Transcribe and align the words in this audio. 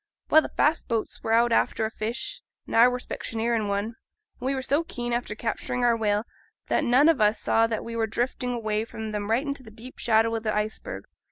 Well, 0.31 0.41
the 0.41 0.49
fast 0.49 0.87
boats 0.87 1.21
were 1.21 1.31
out 1.31 1.51
after 1.51 1.85
a 1.85 1.91
fish, 1.91 2.41
and 2.65 2.75
I 2.75 2.87
were 2.87 2.97
specksioneer 2.97 3.55
in 3.55 3.67
one; 3.67 3.83
and 3.83 3.95
we 4.39 4.55
were 4.55 4.63
so 4.63 4.83
keen 4.83 5.13
after 5.13 5.35
capturing 5.35 5.83
our 5.85 5.95
whale, 5.95 6.23
that 6.69 6.83
none 6.83 7.07
on 7.07 7.21
us 7.21 7.23
ever 7.23 7.33
saw 7.35 7.67
that 7.67 7.85
we 7.85 7.95
were 7.95 8.07
drifting 8.07 8.51
away 8.51 8.83
from 8.83 9.11
them 9.11 9.29
right 9.29 9.45
into 9.45 9.61
deep 9.69 9.99
shadow 9.99 10.35
o' 10.35 10.39
th' 10.39 10.47
iceberg. 10.47 11.03